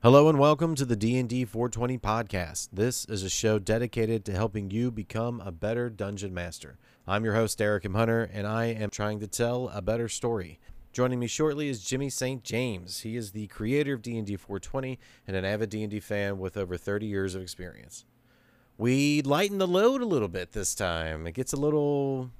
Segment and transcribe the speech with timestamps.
[0.00, 2.68] Hello and welcome to the D&D 420 podcast.
[2.72, 6.78] This is a show dedicated to helping you become a better dungeon master.
[7.08, 7.94] I'm your host Eric M.
[7.94, 10.60] Hunter and I am trying to tell a better story.
[10.92, 12.44] Joining me shortly is Jimmy St.
[12.44, 13.00] James.
[13.00, 17.04] He is the creator of D&D 420 and an avid D&D fan with over 30
[17.06, 18.04] years of experience.
[18.76, 21.26] We lighten the load a little bit this time.
[21.26, 22.30] It gets a little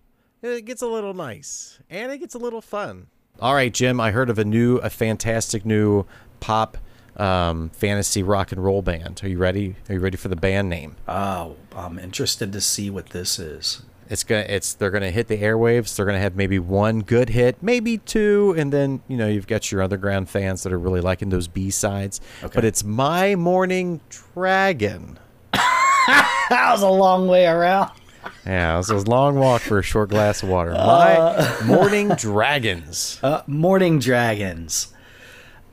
[0.43, 3.09] it gets a little nice and it gets a little fun.
[3.41, 6.07] All right, Jim, I heard of a new a fantastic new
[6.39, 6.79] pop
[7.19, 9.21] um, fantasy rock and roll band.
[9.23, 9.77] Are you ready?
[9.89, 10.97] Are you ready for the band name?
[11.07, 13.83] Oh, I'm interested to see what this is.
[14.11, 15.95] It's gonna it's they're gonna hit the airwaves.
[15.95, 19.71] They're gonna have maybe one good hit, maybe two, and then you know you've got
[19.71, 22.21] your underground fans that are really liking those B sides.
[22.43, 22.53] Okay.
[22.55, 24.01] But it's My Morning
[24.35, 25.19] Dragon.
[26.49, 27.91] That was a long way around.
[28.47, 30.71] Yeah, it was a long walk for a short glass of water.
[30.73, 33.21] My Morning Dragons.
[33.23, 34.95] Uh, Morning Dragons.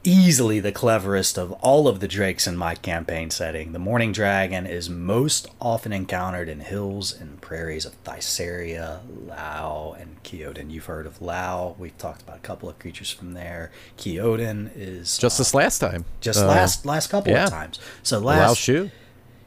[0.08, 3.72] Easily the cleverest of all of the drakes in my campaign setting.
[3.72, 10.22] The Morning Dragon is most often encountered in hills and prairies of Thysaria, Lao, and
[10.22, 10.70] Keodin.
[10.70, 11.76] You've heard of Lao.
[11.80, 13.72] We've talked about a couple of creatures from there.
[13.98, 16.06] Keodin is Just this last time.
[16.22, 17.45] just Uh, last last couple yeah.
[17.45, 17.80] of times.
[18.03, 18.92] So Lao last Shu.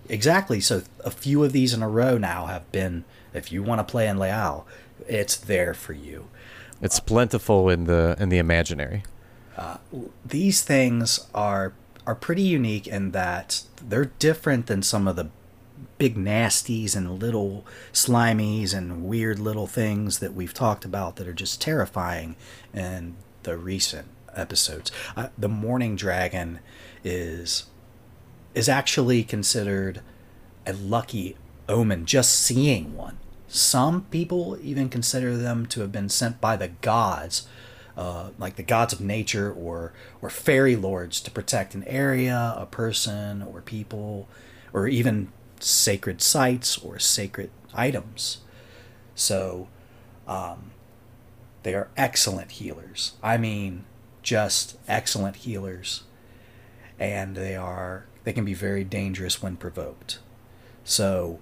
[0.09, 0.59] Exactly.
[0.59, 3.05] So a few of these in a row now have been.
[3.33, 4.65] If you want to play in Lao,
[5.07, 6.27] it's there for you.
[6.83, 9.05] It's plentiful in the in the imaginary.
[10.25, 11.73] These things are
[12.07, 15.29] are pretty unique in that they're different than some of the
[15.99, 21.35] big nasties and little slimies and weird little things that we've talked about that are
[21.35, 22.35] just terrifying
[22.73, 24.91] in the recent episodes.
[25.17, 26.61] Uh, the Morning Dragon
[27.05, 27.67] is
[28.55, 30.01] is actually considered
[30.67, 31.37] a lucky
[31.69, 33.19] omen just seeing one.
[33.47, 37.47] Some people even consider them to have been sent by the gods,
[37.99, 42.65] uh, like the gods of nature or or fairy lords, to protect an area, a
[42.65, 44.27] person, or people,
[44.73, 48.39] or even sacred sites or sacred items.
[49.15, 49.69] So,
[50.27, 50.71] um,
[51.65, 53.15] they are excellent healers.
[53.23, 53.85] I mean,
[54.23, 56.05] just excellent healers
[56.99, 60.19] and they are they can be very dangerous when provoked.
[60.85, 61.39] So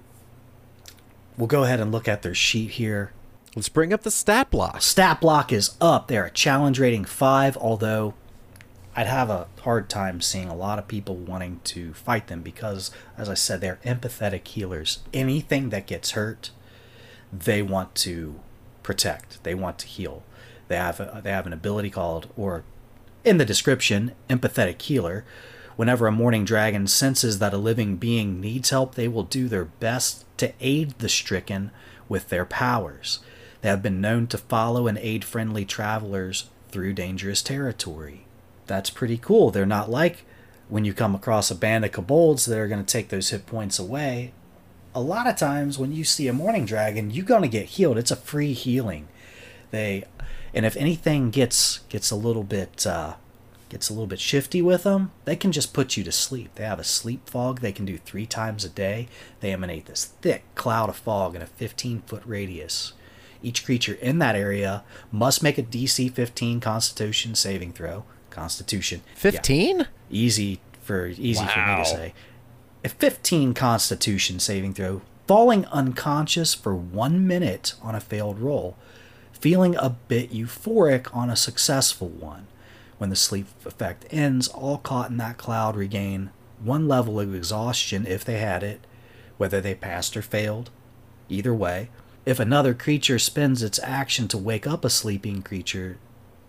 [1.37, 3.13] we'll go ahead and look at their sheet here.
[3.57, 4.83] Let's bring up the stat block.
[4.83, 6.09] Stat block is up.
[6.09, 8.13] They're a challenge rating five, although
[8.95, 12.91] I'd have a hard time seeing a lot of people wanting to fight them because,
[13.17, 14.99] as I said, they're empathetic healers.
[15.15, 16.51] Anything that gets hurt,
[17.33, 18.39] they want to
[18.83, 19.43] protect.
[19.43, 20.23] They want to heal.
[20.69, 22.63] They have a, they have an ability called, or
[23.25, 25.25] in the description, empathetic healer.
[25.77, 29.65] Whenever a morning dragon senses that a living being needs help, they will do their
[29.65, 31.71] best to aid the stricken
[32.07, 33.21] with their powers.
[33.67, 38.25] They have been known to follow and aid friendly travelers through dangerous territory.
[38.69, 39.51] That's pretty cool.
[39.51, 40.25] They're not like
[40.69, 43.45] when you come across a band of kobolds that are going to take those hit
[43.45, 44.33] points away.
[44.95, 47.99] A lot of times when you see a morning dragon, you're going to get healed.
[47.99, 49.09] It's a free healing.
[49.73, 50.05] They
[50.55, 53.15] and if anything gets gets a little bit uh,
[53.69, 56.55] gets a little bit shifty with them, they can just put you to sleep.
[56.55, 59.09] They have a sleep fog they can do three times a day.
[59.41, 62.93] They emanate this thick cloud of fog in a 15 foot radius.
[63.47, 68.03] Each creature in that area must make a DC 15 Constitution saving throw.
[68.29, 69.03] Constitution.
[69.07, 69.87] Yeah, 15?
[70.11, 72.15] easy for easy for me to say.
[72.85, 78.77] A 15 Constitution saving throw, falling unconscious for one minute on a failed roll,
[79.31, 82.49] feeling a bit euphoric on a successful one.
[82.99, 86.31] When the sleep effect ends, all caught in that cloud regain
[86.61, 88.81] one level of exhaustion if they had it,
[89.37, 90.71] whether they passed or failed.
[91.29, 91.91] Either way,
[92.27, 95.97] if another creature spends its action to wake up a sleeping creature,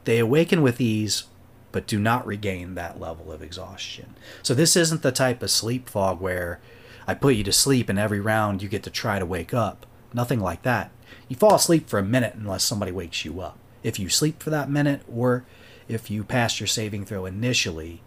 [0.04, 1.26] they awaken with ease
[1.72, 4.16] but do not regain that level of exhaustion.
[4.42, 6.60] So this isn't the type of sleep fog where
[7.06, 9.86] I put you to sleep and every round you get to try to wake up.
[10.14, 10.90] Nothing like that.
[11.28, 13.60] You fall asleep for a minute unless somebody wakes you up.
[13.84, 15.46] If you sleep for that minute or
[15.88, 18.02] if you pass your saving throw initially,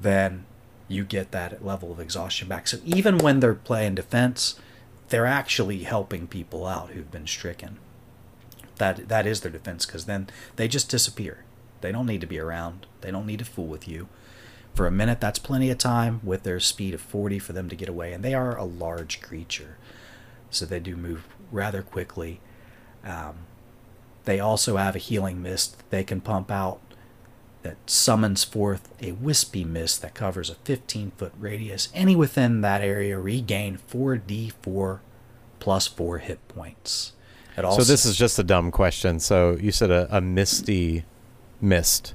[0.00, 0.44] then
[0.86, 2.68] you get that level of exhaustion back.
[2.68, 4.60] So even when they're playing defense,
[5.08, 7.78] they're actually helping people out who've been stricken.
[8.76, 11.44] That that is their defense because then they just disappear.
[11.80, 12.86] They don't need to be around.
[13.00, 14.08] They don't need to fool with you.
[14.74, 17.76] For a minute, that's plenty of time with their speed of 40 for them to
[17.76, 18.12] get away.
[18.12, 19.76] And they are a large creature,
[20.50, 22.40] so they do move rather quickly.
[23.04, 23.34] Um,
[24.24, 26.80] they also have a healing mist they can pump out
[27.62, 31.88] that summons forth a wispy mist that covers a 15 foot radius.
[31.94, 35.00] Any within that area regain 4d4
[35.60, 37.12] plus 4 hit points.
[37.56, 39.20] So this is just a dumb question.
[39.20, 41.04] So you said a, a misty
[41.60, 42.14] mist.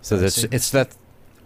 [0.00, 0.96] So that's it's that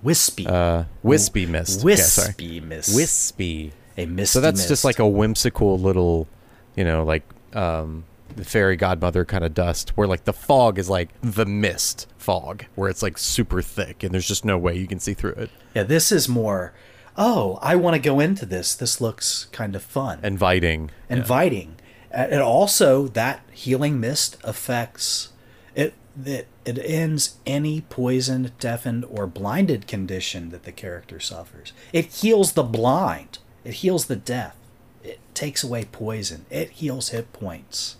[0.02, 0.46] Wispy.
[0.46, 1.81] Uh, wispy mist.
[1.81, 1.84] Yeah.
[1.87, 2.94] Wispy mist.
[2.94, 3.72] Wispy.
[3.96, 4.32] a misty mist.
[4.32, 4.69] So that's mist.
[4.69, 6.29] just like a whimsical little,
[6.76, 7.25] you know, like
[7.55, 12.06] um, the fairy godmother kind of dust, where like the fog is like the mist
[12.19, 15.32] fog, where it's like super thick and there's just no way you can see through
[15.32, 15.50] it.
[15.75, 16.73] Yeah, this is more.
[17.17, 18.75] Oh, I want to go into this.
[18.75, 20.90] This looks kind of fun, Inviting.
[21.08, 21.76] inviting,
[22.11, 25.31] and and also that healing mist affects
[25.75, 25.94] it.
[26.25, 31.72] It it ends any poisoned, deafened, or blinded condition that the character suffers.
[31.93, 33.38] It heals the blind.
[33.64, 34.56] It heals the deaf.
[35.05, 36.44] It takes away poison.
[36.50, 37.96] It heals hit points.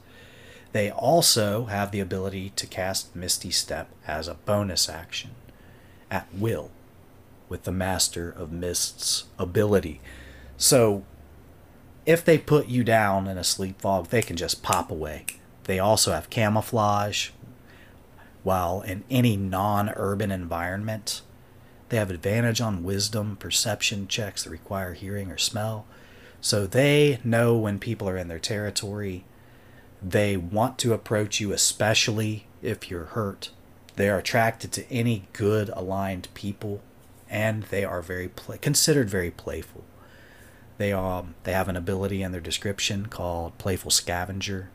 [0.77, 5.31] They also have the ability to cast Misty Step as a bonus action
[6.11, 6.71] at will
[7.49, 10.03] with the Master of Mist's ability.
[10.59, 11.03] So
[12.05, 15.25] if they put you down in a sleep fog, they can just pop away.
[15.65, 17.31] They also have camouflage,
[18.43, 21.23] while in any non urban environment,
[21.89, 25.87] they have advantage on wisdom, perception checks that require hearing or smell.
[26.43, 29.25] So they know when people are in their territory.
[30.03, 33.51] They want to approach you, especially if you're hurt.
[33.97, 36.83] They are attracted to any good aligned people,
[37.31, 39.85] and they are very play- considered very playful.
[40.79, 44.69] They um they have an ability in their description called playful scavenger.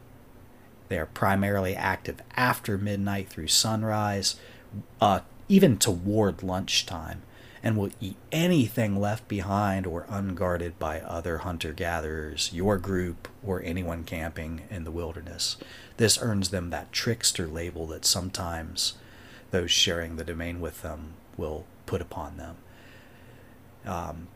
[0.90, 4.36] They are primarily active after midnight through sunrise,
[5.00, 7.22] uh, even toward lunchtime,
[7.64, 13.62] and will eat anything left behind or unguarded by other hunter gatherers, your group, or
[13.64, 15.58] anyone camping in the wilderness.
[15.98, 18.94] This earns them that trickster label that sometimes
[19.52, 22.56] those sharing the domain with them will put upon them.
[23.86, 24.28] Um,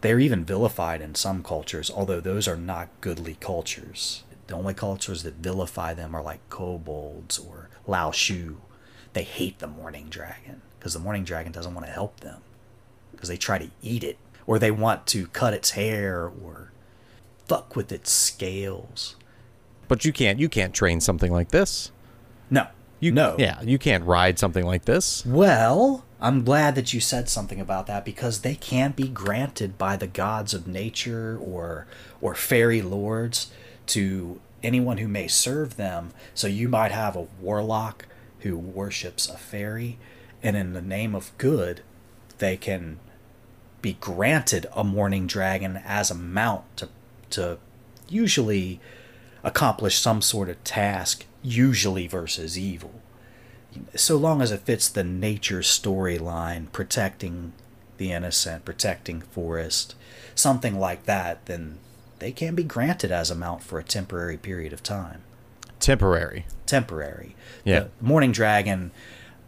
[0.00, 4.24] they're even vilified in some cultures, although those are not goodly cultures.
[4.48, 8.60] The only cultures that vilify them are like kobolds or Lao Shu.
[9.12, 12.42] They hate the morning dragon because the morning dragon doesn't want to help them
[13.22, 16.72] because they try to eat it or they want to cut its hair or
[17.46, 19.14] fuck with its scales.
[19.86, 21.92] But you can't you can't train something like this.
[22.50, 22.66] No.
[22.98, 23.36] You no.
[23.38, 25.24] Yeah, you can't ride something like this.
[25.24, 29.96] Well, I'm glad that you said something about that because they can't be granted by
[29.96, 31.86] the gods of nature or
[32.20, 33.52] or fairy lords
[33.86, 36.10] to anyone who may serve them.
[36.34, 38.06] So you might have a warlock
[38.40, 39.96] who worships a fairy
[40.42, 41.82] and in the name of good
[42.38, 42.98] they can
[43.82, 46.88] be granted a morning dragon as a mount to
[47.30, 47.58] to
[48.08, 48.80] usually
[49.42, 53.00] accomplish some sort of task, usually versus evil.
[53.96, 57.52] So long as it fits the nature storyline, protecting
[57.96, 59.94] the innocent, protecting forest,
[60.34, 61.78] something like that, then
[62.18, 65.22] they can be granted as a mount for a temporary period of time.
[65.80, 66.46] Temporary.
[66.66, 67.34] Temporary.
[67.64, 67.80] Yeah.
[67.80, 68.92] The morning dragon,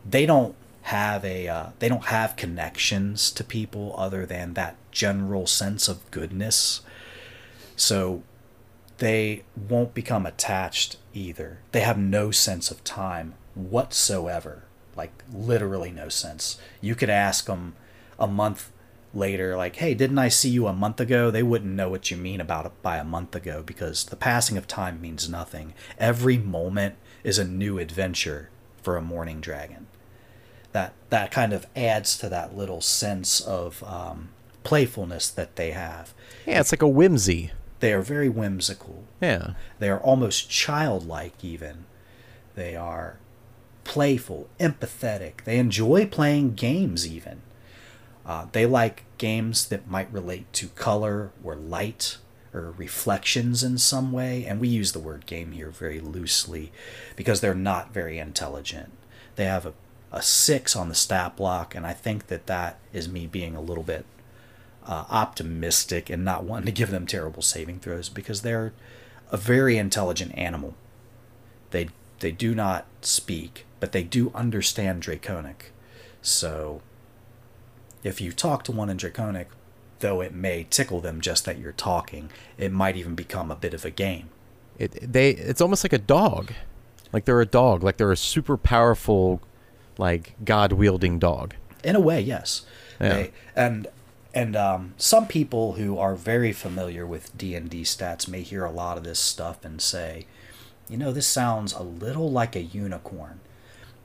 [0.09, 5.47] they don't have a uh, they don't have connections to people other than that general
[5.47, 6.83] sense of goodness.
[7.75, 8.23] So
[8.99, 11.61] they won't become attached either.
[11.73, 14.65] They have no sense of time whatsoever.
[14.95, 16.59] Like literally no sense.
[16.83, 17.75] You could ask them
[18.19, 18.71] a month
[19.15, 22.19] later like, "Hey, didn't I see you a month ago?" They wouldn't know what you
[22.19, 25.73] mean about it by a month ago because the passing of time means nothing.
[25.99, 28.51] Every moment is a new adventure
[28.83, 29.87] for a morning dragon.
[30.75, 34.31] That that kind of adds to that little sense of um,
[34.65, 36.13] playfulness that they have.
[36.47, 37.53] Yeah, it's like a whimsy.
[37.79, 39.05] They are very whimsical.
[39.21, 39.55] Yeah.
[39.79, 41.85] They are almost childlike, even.
[42.55, 43.19] They are
[43.85, 45.45] playful, empathetic.
[45.45, 47.43] They enjoy playing games, even.
[48.27, 52.17] Uh, they like games that might relate to color or light
[52.55, 54.45] or reflections in some way.
[54.47, 56.73] And we use the word game here very loosely
[57.17, 58.93] because they're not very intelligent.
[59.37, 59.75] They have a,
[60.15, 63.61] a six on the stat block, and I think that that is me being a
[63.61, 64.07] little bit
[64.87, 68.73] uh, optimistic and not wanting to give them terrible saving throws because they're
[69.33, 70.75] a very intelligent animal.
[71.71, 71.89] They
[72.21, 75.73] they do not speak, but they do understand Draconic.
[76.23, 76.81] So
[78.05, 79.49] if you talk to one in Draconic,
[79.99, 83.75] though it may tickle them just that you're talking, it might even become a bit
[83.75, 84.29] of a game.
[84.79, 86.53] It they it's almost like a dog.
[87.13, 89.41] Like they're a dog, like they're a super powerful
[89.99, 91.55] like god wielding dog.
[91.83, 92.65] In a way, yes.
[93.01, 93.09] Yeah.
[93.15, 93.87] They, and
[94.33, 98.65] and um, some people who are very familiar with D and D stats may hear
[98.65, 100.27] a lot of this stuff and say,
[100.89, 103.41] you know, this sounds a little like a unicorn.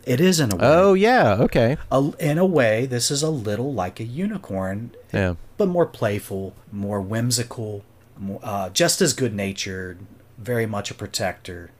[0.06, 0.62] It is in a way.
[0.66, 1.78] Oh yeah, okay.
[1.92, 5.36] A, in a way, this is a little like a unicorn, Yeah.
[5.58, 7.84] but more playful, more whimsical,
[8.18, 10.00] more, uh, just as good natured,
[10.38, 11.72] very much a protector,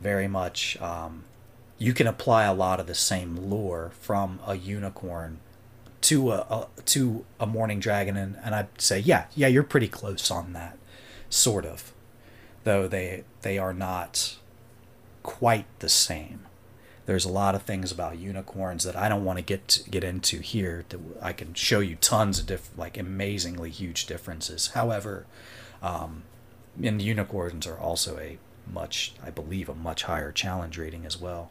[0.00, 0.80] very much.
[0.80, 1.24] Um,
[1.78, 5.38] you can apply a lot of the same lore from a unicorn
[6.00, 9.88] to a, a to a morning dragon and, and I'd say yeah yeah you're pretty
[9.88, 10.78] close on that
[11.28, 11.92] sort of
[12.64, 14.36] though they they are not
[15.22, 16.40] quite the same.
[17.06, 20.40] There's a lot of things about unicorns that I don't want to get get into
[20.40, 24.68] here that I can show you tons of diff, like amazingly huge differences.
[24.68, 25.26] However
[25.82, 26.24] um,
[26.82, 28.38] and unicorns are also a
[28.70, 31.50] much I believe a much higher challenge rating as well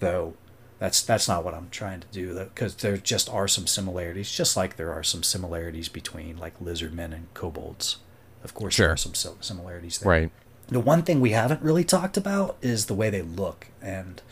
[0.00, 0.34] though
[0.78, 4.56] that's that's not what I'm trying to do because there just are some similarities, just
[4.56, 7.98] like there are some similarities between like lizard men and kobolds.
[8.42, 8.86] Of course, Sure.
[8.86, 10.08] there are some similarities there.
[10.10, 10.30] Right.
[10.68, 14.22] The one thing we haven't really talked about is the way they look, and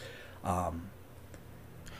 [0.44, 0.88] um,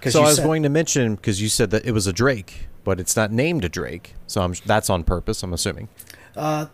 [0.00, 2.12] 'cause So I was said- going to mention because you said that it was a
[2.12, 4.14] drake, but it's not named a drake.
[4.26, 5.42] So I'm that's on purpose.
[5.42, 5.88] I'm assuming.
[6.37, 6.66] Uh,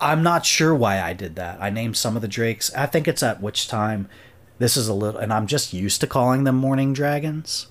[0.00, 1.58] I'm not sure why I did that.
[1.60, 2.72] I named some of the drakes.
[2.74, 4.08] I think it's at which time
[4.58, 7.66] this is a little, and I'm just used to calling them morning dragons.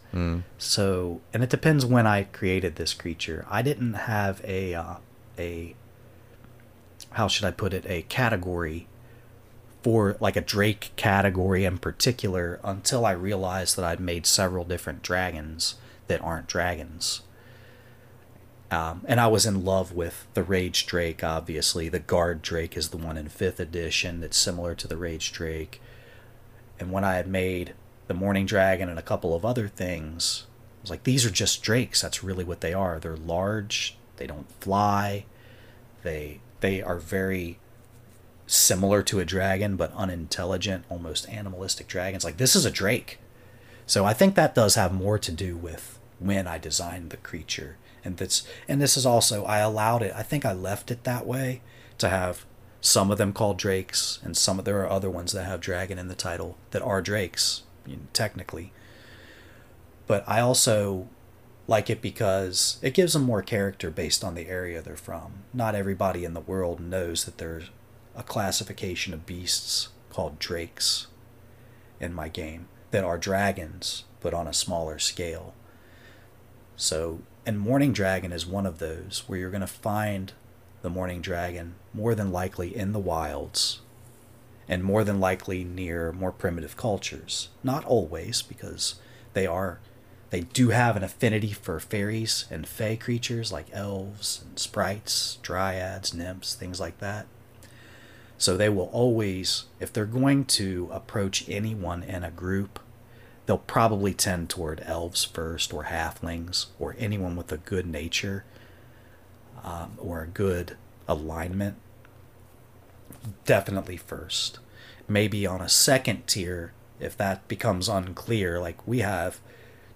[0.58, 3.46] So, and it depends when I created this creature.
[3.50, 4.96] I didn't have a uh,
[5.38, 5.76] a
[7.12, 8.88] how should I put it a category
[9.82, 15.04] for like a drake category in particular until I realized that I'd made several different
[15.04, 15.76] dragons
[16.08, 17.22] that aren't dragons.
[18.72, 21.88] Um, and I was in love with the Rage Drake, obviously.
[21.88, 25.82] The Guard Drake is the one in 5th edition that's similar to the Rage Drake.
[26.80, 27.74] And when I had made
[28.08, 30.46] the Morning Dragon and a couple of other things,
[30.80, 32.02] I was like, these are just drakes.
[32.02, 33.00] That's really what they are.
[33.00, 35.26] They're large, they don't fly,
[36.04, 37.60] they, they are very
[38.48, 42.24] similar to a dragon, but unintelligent, almost animalistic dragons.
[42.24, 43.20] Like, this is a drake.
[43.88, 47.78] So I think that does have more to do with when I designed the creature.
[48.04, 50.14] And that's and this is also I allowed it.
[50.16, 51.62] I think I left it that way
[51.98, 52.46] to have
[52.86, 55.98] some of them called drakes and some of there are other ones that have dragon
[55.98, 58.72] in the title that are drakes you know, technically.
[60.06, 61.08] But I also
[61.68, 65.46] like it because it gives them more character based on the area they're from.
[65.52, 67.72] Not everybody in the world knows that there's
[68.16, 71.08] a classification of beasts called drakes
[72.00, 75.56] in my game that are dragons, but on a smaller scale.
[76.76, 80.34] So, and Morning Dragon is one of those where you're going to find
[80.86, 83.82] the Morning Dragon more than likely in the wilds
[84.70, 87.50] and more than likely near more primitive cultures.
[87.64, 88.96] Not always, because
[89.34, 89.80] they are
[90.30, 96.14] they do have an affinity for fairies and fey creatures like elves and sprites, dryads,
[96.14, 97.26] nymphs, things like that.
[98.38, 102.80] So they will always, if they're going to approach anyone in a group,
[103.48, 108.44] they'll probably tend toward elves first, or halflings, or anyone with a good nature,
[109.66, 111.76] um, or a good alignment.
[113.46, 114.60] Definitely first.
[115.08, 119.40] Maybe on a second tier, if that becomes unclear, like we have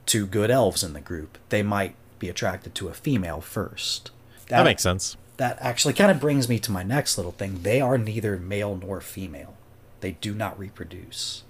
[0.05, 4.11] two good elves in the group, they might be attracted to a female first.
[4.47, 5.15] That makes sense.
[5.37, 7.61] That actually kind of brings me to my next little thing.
[7.61, 9.55] They are neither male nor female.
[10.01, 11.43] They do not reproduce.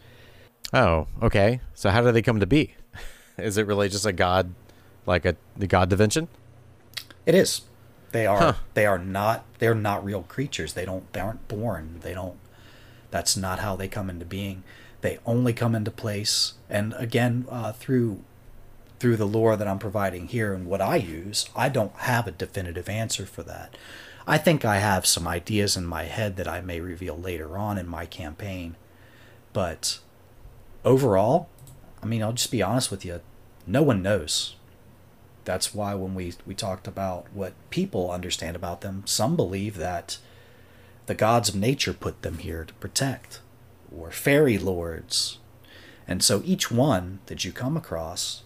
[0.74, 1.62] Oh, okay.
[1.74, 2.76] So how do they come to be?
[3.38, 4.54] Is it really just a god,
[5.06, 6.28] like a the god dimension?
[7.26, 7.62] It is.
[8.12, 8.40] They are.
[8.40, 8.54] Huh.
[8.74, 9.46] They are not.
[9.60, 10.74] They're not real creatures.
[10.74, 11.12] They don't.
[11.14, 12.00] They aren't born.
[12.02, 12.40] They don't.
[13.12, 14.64] That's not how they come into being.
[15.02, 18.24] They only come into place, and again, uh, through
[19.00, 22.32] through the lore that I'm providing here and what I use, I don't have a
[22.32, 23.78] definitive answer for that.
[24.28, 27.78] I think I have some ideas in my head that I may reveal later on
[27.78, 28.76] in my campaign,
[29.54, 30.00] but
[30.84, 31.48] overall,
[32.04, 33.22] I mean, I'll just be honest with you.
[33.66, 34.56] No one knows
[35.50, 40.20] that's why when we we talked about what people understand about them some believe that
[41.10, 43.40] the gods of nature put them here to protect.
[43.92, 45.40] Or fairy lords.
[46.08, 48.44] And so each one that you come across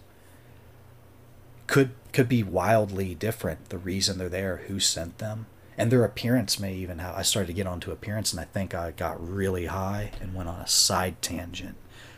[1.66, 5.44] could could be wildly different the reason they're there who sent them
[5.76, 8.74] and their appearance may even have i started to get onto appearance and i think
[8.74, 11.74] i got really high and went on a side tangent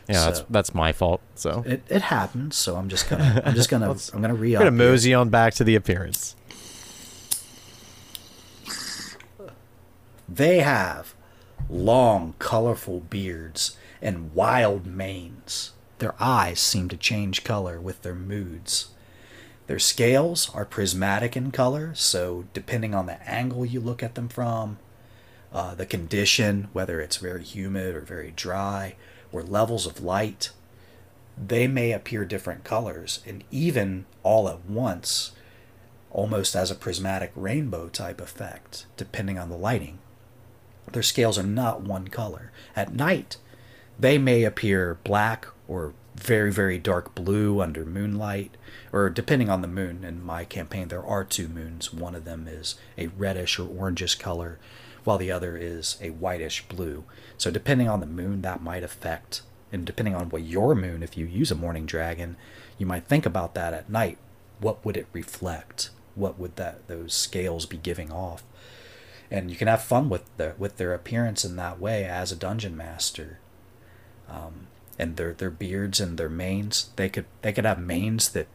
[0.07, 1.21] Yeah, that's So- that's my fault.
[1.35, 4.59] So it, it happens so i'm just gonna i'm just gonna i'm gonna re we're
[4.59, 6.35] gonna mosey on back to the appearance.
[10.29, 11.13] They have
[11.69, 15.71] long, colorful beards and wild manes.
[15.99, 18.89] Their eyes seem to change color with their moods.
[19.67, 24.29] Their scales are prismatic in color, so depending on the angle you look at them
[24.29, 24.77] from,
[25.51, 28.95] uh, the condition, whether it's very humid or very dry,
[29.37, 30.51] or levels of light,
[31.37, 35.31] they may appear different colors, and even all at once,
[36.09, 39.99] almost as a prismatic rainbow type effect, depending on the lighting.
[40.91, 42.51] Their scales are not one color.
[42.75, 43.37] At night,
[43.99, 48.57] they may appear black or very very dark blue under moonlight
[48.91, 52.47] or depending on the moon in my campaign there are two moons one of them
[52.47, 54.57] is a reddish or orangish color
[55.07, 57.05] while the other is a whitish blue.
[57.37, 61.17] So depending on the moon that might affect and depending on what your moon if
[61.17, 62.35] you use a morning dragon
[62.77, 64.17] you might think about that at night.
[64.59, 65.91] What would it reflect?
[66.15, 68.43] What would that those scales be giving off?
[69.31, 72.35] And you can have fun with the with their appearance in that way as a
[72.35, 73.39] dungeon master.
[74.29, 74.67] Um,
[74.99, 76.89] and their their beards and their manes.
[76.95, 78.47] They could they could have manes that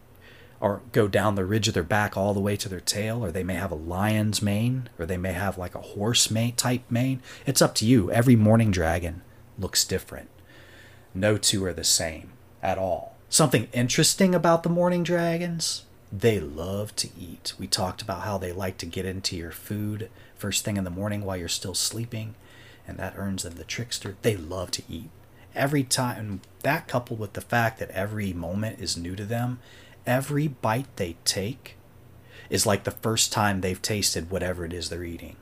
[0.62, 3.32] or go down the ridge of their back all the way to their tail, or
[3.32, 6.88] they may have a lion's mane, or they may have like a horse mane type
[6.88, 7.20] mane.
[7.44, 8.12] It's up to you.
[8.12, 9.22] Every morning dragon
[9.58, 10.28] looks different.
[11.12, 13.16] No two are the same at all.
[13.28, 17.54] Something interesting about the morning dragons, they love to eat.
[17.58, 20.90] We talked about how they like to get into your food first thing in the
[20.90, 22.36] morning while you're still sleeping,
[22.86, 24.14] and that earns them the trickster.
[24.22, 25.10] They love to eat
[25.54, 29.58] every time that coupled with the fact that every moment is new to them
[30.06, 31.76] every bite they take
[32.50, 35.36] is like the first time they've tasted whatever it is they're eating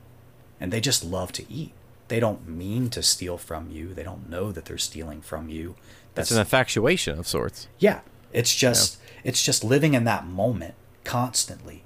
[0.60, 1.72] and they just love to eat
[2.08, 5.74] they don't mean to steal from you they don't know that they're stealing from you
[6.14, 8.00] that's, an infatuation of sorts yeah
[8.32, 9.22] it's just yeah.
[9.24, 10.74] it's just living in that moment
[11.04, 11.82] constantly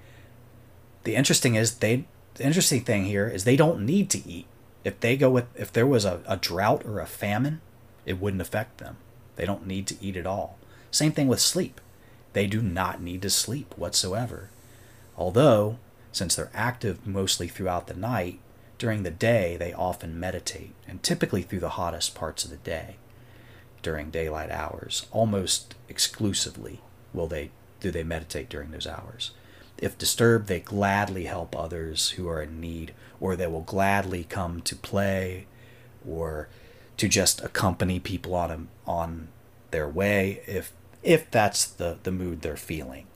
[1.05, 2.05] the interesting is they
[2.35, 4.47] the interesting thing here is they don't need to eat
[4.83, 7.61] if they go with if there was a, a drought or a famine
[8.07, 8.97] it wouldn't affect them.
[9.37, 10.59] They don't need to eat at all.
[10.91, 11.81] Same thing with sleep.
[12.35, 14.51] They do not need to sleep whatsoever.
[15.17, 15.79] Although,
[16.13, 18.41] since they're active mostly throughout the night,
[18.77, 22.97] during the day they often meditate, and typically through the hottest parts of the day.
[23.83, 26.81] During daylight hours, almost exclusively
[27.13, 27.51] will they
[27.81, 29.31] do they meditate during those hours.
[29.79, 34.61] If disturbed, they gladly help others who are in need, or they will gladly come
[34.63, 35.47] to play,
[36.09, 36.49] or
[36.97, 39.29] to just accompany people on a, on
[39.71, 40.73] their way if
[41.05, 43.07] if that's the the mood they're feeling.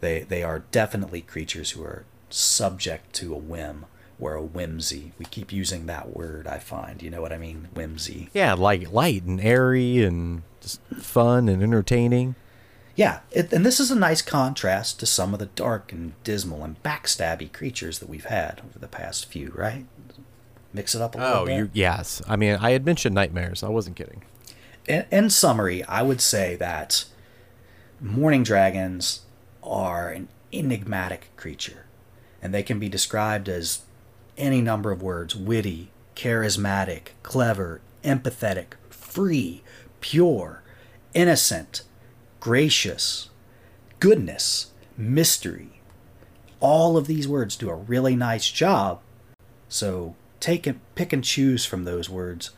[0.00, 3.86] They they are definitely creatures who are subject to a whim
[4.18, 5.12] or a whimsy.
[5.18, 6.46] We keep using that word.
[6.46, 8.28] I find you know what I mean, whimsy.
[8.32, 12.34] Yeah, like light and airy and just fun and entertaining.
[12.94, 16.62] Yeah, it, and this is a nice contrast to some of the dark and dismal
[16.62, 19.86] and backstabby creatures that we've had over the past few, right?
[20.72, 21.64] mix it up a little oh, bit.
[21.64, 22.22] Oh, yes.
[22.28, 23.62] I mean, I had mentioned nightmares.
[23.62, 24.24] I wasn't kidding.
[24.86, 27.04] In, in summary, I would say that
[28.02, 29.20] morning dragons
[29.62, 31.86] are an enigmatic creature,
[32.42, 33.82] and they can be described as
[34.36, 39.62] any number of words witty, charismatic, clever, empathetic, free,
[40.00, 40.62] pure,
[41.14, 41.82] innocent,
[42.40, 43.30] gracious,
[44.00, 45.80] goodness, mystery.
[46.58, 49.00] All of these words do a really nice job.
[49.68, 52.50] So take and pick and choose from those words.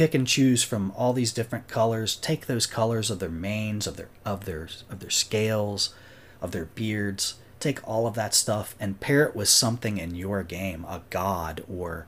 [0.00, 2.16] Pick and choose from all these different colors.
[2.16, 5.92] Take those colors of their manes, of their of their of their scales,
[6.40, 7.34] of their beards.
[7.58, 11.62] Take all of that stuff and pair it with something in your game, a god
[11.68, 12.06] or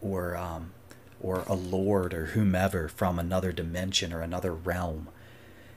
[0.00, 0.72] or um,
[1.20, 5.06] or a lord or whomever from another dimension or another realm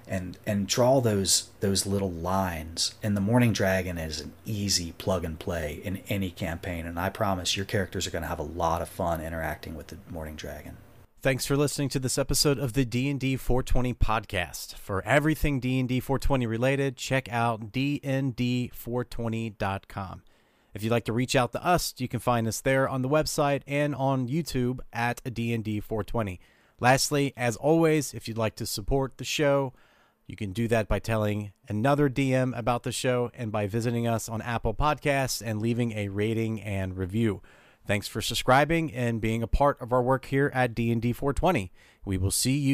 [0.07, 2.95] and and draw those those little lines.
[3.03, 7.09] And the Morning Dragon is an easy plug and play in any campaign, and I
[7.09, 10.35] promise your characters are going to have a lot of fun interacting with the Morning
[10.35, 10.77] Dragon.
[11.23, 14.73] Thanks for listening to this episode of the D&D 420 podcast.
[14.73, 20.23] For everything D&D 420 related, check out dnd420.com.
[20.73, 23.09] If you'd like to reach out to us, you can find us there on the
[23.09, 26.39] website and on YouTube at D&D 420.
[26.79, 29.73] Lastly, as always, if you'd like to support the show,
[30.25, 34.27] you can do that by telling another DM about the show and by visiting us
[34.27, 37.43] on Apple Podcasts and leaving a rating and review.
[37.91, 41.73] Thanks for subscribing and being a part of our work here at D&D 420.
[42.05, 42.69] We will see you